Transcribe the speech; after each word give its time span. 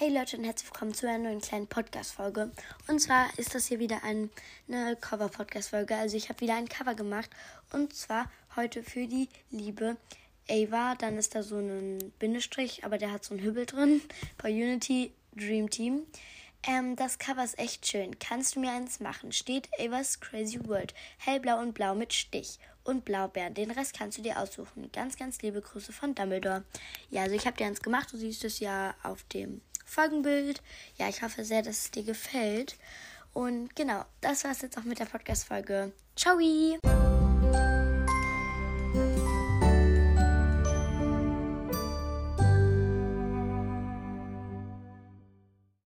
Hey 0.00 0.16
Leute 0.16 0.36
und 0.36 0.44
herzlich 0.44 0.70
willkommen 0.70 0.94
zu 0.94 1.08
einer 1.08 1.18
neuen 1.18 1.40
kleinen 1.40 1.66
Podcast-Folge. 1.66 2.52
Und 2.86 3.00
zwar 3.00 3.36
ist 3.36 3.56
das 3.56 3.66
hier 3.66 3.80
wieder 3.80 4.04
ein, 4.04 4.30
eine 4.68 4.94
Cover-Podcast-Folge. 4.94 5.96
Also 5.96 6.16
ich 6.16 6.28
habe 6.28 6.40
wieder 6.40 6.54
ein 6.54 6.68
Cover 6.68 6.94
gemacht. 6.94 7.28
Und 7.72 7.92
zwar 7.96 8.30
heute 8.54 8.84
für 8.84 9.08
die 9.08 9.28
liebe 9.50 9.96
Ava. 10.48 10.94
Dann 10.94 11.18
ist 11.18 11.34
da 11.34 11.42
so 11.42 11.56
ein 11.56 12.12
Bindestrich, 12.20 12.84
aber 12.84 12.96
der 12.98 13.10
hat 13.10 13.24
so 13.24 13.34
einen 13.34 13.42
Hübbel 13.42 13.66
drin. 13.66 14.00
Bei 14.40 14.50
Unity 14.50 15.10
Dream 15.34 15.68
Team. 15.68 16.06
Ähm, 16.62 16.94
das 16.94 17.18
Cover 17.18 17.42
ist 17.42 17.58
echt 17.58 17.84
schön. 17.84 18.20
Kannst 18.20 18.54
du 18.54 18.60
mir 18.60 18.70
eins 18.70 19.00
machen? 19.00 19.32
Steht 19.32 19.68
Ava's 19.80 20.20
Crazy 20.20 20.60
World. 20.68 20.94
Hellblau 21.16 21.58
und 21.58 21.74
blau 21.74 21.96
mit 21.96 22.12
Stich. 22.12 22.60
Und 22.84 23.04
Blaubeeren. 23.04 23.54
Den 23.54 23.72
Rest 23.72 23.98
kannst 23.98 24.16
du 24.16 24.22
dir 24.22 24.38
aussuchen. 24.38 24.92
Ganz, 24.92 25.16
ganz 25.16 25.42
liebe 25.42 25.60
Grüße 25.60 25.92
von 25.92 26.14
Dumbledore. 26.14 26.62
Ja, 27.10 27.22
also 27.22 27.34
ich 27.34 27.46
habe 27.46 27.56
dir 27.56 27.66
eins 27.66 27.82
gemacht. 27.82 28.12
Du 28.12 28.16
siehst 28.16 28.44
es 28.44 28.60
ja 28.60 28.94
auf 29.02 29.24
dem 29.24 29.60
Folgenbild. 29.88 30.62
Ja, 30.96 31.08
ich 31.08 31.22
hoffe 31.22 31.44
sehr, 31.44 31.62
dass 31.62 31.78
es 31.78 31.90
dir 31.90 32.04
gefällt. 32.04 32.76
Und 33.32 33.74
genau, 33.76 34.04
das 34.20 34.44
war 34.44 34.52
es 34.52 34.62
jetzt 34.62 34.78
auch 34.78 34.84
mit 34.84 34.98
der 34.98 35.06
Podcast-Folge. 35.06 35.92
Ciao! 36.16 36.38